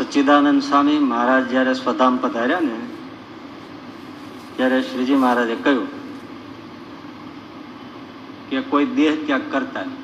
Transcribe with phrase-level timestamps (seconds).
[0.00, 2.76] સચ્ચિદાનંદ સ્વામી મહારાજ જ્યારે સ્વધામ પધાર્યા ને,
[4.56, 5.88] ત્યારે શ્રીજી મહારાજે કહ્યું
[8.50, 9.98] કે કોઈ દેહ ત્યાગ કરતા નહીં.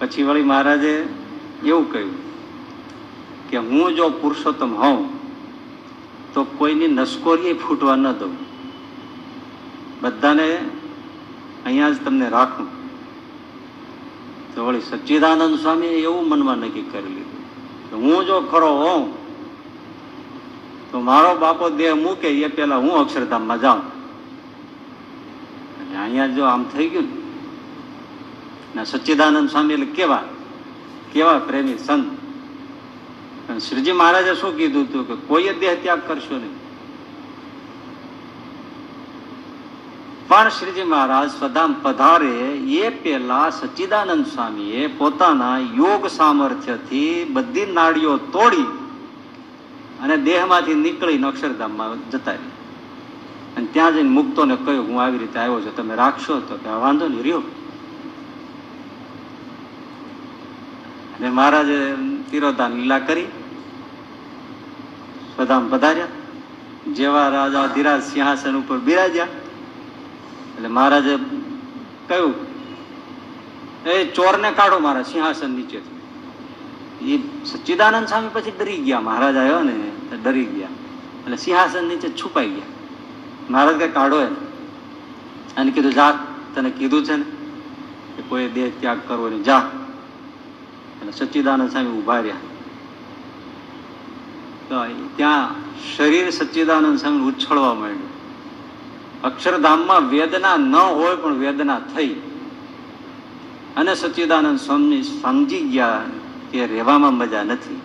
[0.00, 0.92] પછી વળી મહારાજે
[1.64, 2.14] એવું કહ્યું
[3.50, 5.08] કે હું જો પુરુષોત્તમ હોઉં,
[6.34, 8.36] તો કોઈની નસકોરી ફૂટવા ન દઉં.
[10.02, 10.58] બધાને
[11.64, 12.83] અહીંયા જ તમને રાખું.
[14.54, 17.42] તો વળી સચ્ચિદાનંદ સ્વામીએ એવું મનમાં નક્કી કરી લીધું
[17.90, 19.02] કે હું જો ખરો હોઉં,
[20.92, 23.82] તો મારો બાપો દેહ મૂકે, એ પેલા હું અક્ષરધામમાં જાઉં.
[25.80, 27.08] એટલે અહીંયા જો આમ થઈ ગયું
[28.74, 30.24] ને ને સચ્ચિદાનંદ સ્વામી એટલે કેવા
[31.12, 32.06] કેવા પ્રેમી સંત.
[33.60, 36.54] શ્રીજી મહારાજે શું કીધું હતું કે કોઈ દેહ ત્યાગ કરશો નહીં.
[40.34, 48.62] પણ શ્રીજી મહારાજ સ્વધામ પધારે, એ પેલા સચ્ચિદાનંદ સ્વામીએ પોતાના યોગ સામર્થ્યથી બધી નાડીઓ તોડી
[50.02, 52.50] અને દેહમાંથી નીકળીને અક્ષરધામમાં જતા રહ્યા.
[53.56, 57.08] અને ત્યાં જઈને મુક્તોને કહ્યું, હું આવી રીતે આવ્યો છું, તમે રાખશો તો કે વાંધો
[57.08, 57.38] નહીં, રહ્યો.
[61.20, 61.94] અને મહારાજે
[62.30, 63.24] તિરોધાન લીલા કરી,
[65.36, 66.06] સ્વધામ પધાર્યા.
[66.92, 69.26] જેવા રાજા ધીરાજ સિંહાસન ઉપર બિરાજ્યા.
[70.56, 71.18] એટલે મહારાજે
[72.08, 72.34] કહ્યું,
[73.86, 75.94] એ ચોરને કાઢો મારા સિંહાસન નીચેથી.
[77.12, 79.00] એ સચ્ચિદાનંદ સ્વામી પછી ડરી ગયા.
[79.00, 79.92] મહારાજ આવ્યો ને
[80.24, 80.68] ડરી ગયા.
[81.24, 82.62] એટલે સિંહાસન નીચે છુપાઈ ગયા.
[83.50, 84.36] મહારાજ કઈ કાઢો એને.
[85.56, 86.18] અને કીધું, જા.
[86.54, 87.24] તને કીધું છે ને
[88.16, 89.42] કે કોઈ દેહ ત્યાગ કરવો નહીં.
[89.42, 89.70] જા.
[91.00, 92.34] એટલે સચ્ચિદાનંદ સ્વામી ઊભા રહ્યા.
[94.68, 95.54] તો ત્યાં
[95.96, 98.13] શરીર સચ્ચિદાનંદ સ્વામી ઉછળવા માંડ્યું.
[99.24, 102.08] અક્ષરધામમાં વેદના ન હોય પણ વેદના થઈ.
[103.76, 106.02] અને સચ્ચિદાનંદ સ્વામી સમજી ગયા
[106.50, 107.80] કે રહેવામાં મજા નથી.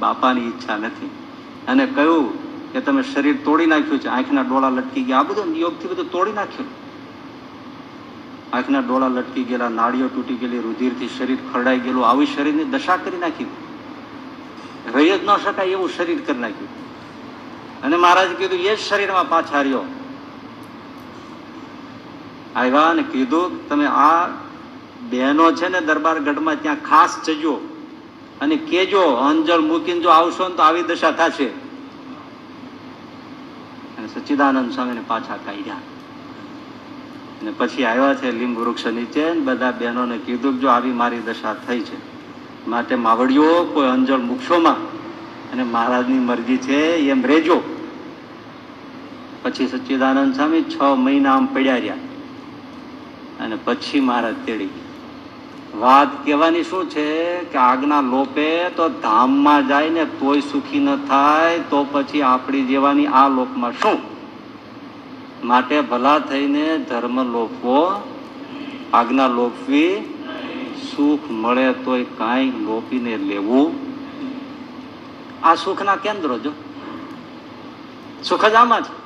[0.00, 1.10] બાપાની ઈચ્છા નથી.
[1.68, 5.18] અને કહ્યું કે તમે શરીર તોડી નાખ્યું છે, આંખના ડોળા લટકી ગયા.
[5.18, 6.70] આ બધું યોગથી બધું તોડી નાખ્યું.
[8.56, 12.08] આંખના ડોળા લટકી ગયેલા, નાળીઓ તૂટી ગયેલી, રુધિરથી શરીર ખરડાઈ ગયેલું.
[12.08, 13.46] આવી શરીરની દશા કરી નાખી.
[14.94, 16.68] રહી જ ન શકાય એવું શરીર કરી નાખ્યું.
[17.82, 19.82] અને મહારાજ કીધું, એ જ શરીરમાં પાછા રહ્યો.
[22.56, 24.28] આવ્યા અને કીધું, તમે આ
[25.10, 27.54] બહેનો છે ને દરબાર ગઢમાં ત્યાં ખાસ જજો
[28.40, 31.48] અને કેજો અંજળ મૂકીને જો આવશો ને તો આવી દશા થશે.
[33.96, 35.82] અને સચ્ચિદાનંદ સ્વામીને પાછા કાઢ્યા.
[37.40, 41.82] અને પછી આવ્યા છે લીંબ વૃક્ષ નીચે બધા બહેનોને કીધું જો આવી મારી દશા થઈ
[41.88, 41.96] છે,
[42.66, 44.80] માટે માવડીઓ કોઈ અંજળ મૂકશોમાં
[45.52, 46.78] અને મહારાજની મરજી છે
[47.10, 47.58] એમ રેજો
[49.42, 52.02] પછી સચ્ચિદાનંદ સ્વામી છ મહિના આમ પડ્યા રહ્યા.
[53.42, 54.68] અને પછી મહારાજ તેડી
[55.78, 61.58] વાત કહેવાની શું છે કે આગના લોપે તો ધામમાં જાય ને તોય સુખી ન થાય,
[61.58, 63.98] તો પછી આપણી જેવાની આ લોકમાં શું?
[65.44, 68.08] માટે ભલા થઈને ધર્મ લોપવો
[68.92, 70.18] આજ્ઞા લોપવી
[70.96, 73.72] સુખ મળે તોય કાંઈ લોપીને લેવું.
[75.42, 76.52] આ સુખના કેન્દ્રો જો.
[78.24, 79.01] સુખ જ આમાં છે.